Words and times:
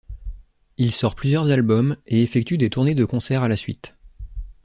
Il 0.77 0.93
sort 0.93 1.13
plusieurs 1.13 1.49
albums 1.51 1.95
et 2.07 2.23
effectue 2.23 2.57
des 2.57 2.71
tournées 2.71 2.95
de 2.95 3.05
concerts 3.05 3.43
à 3.43 3.47
la 3.47 3.55
suite. 3.55 3.93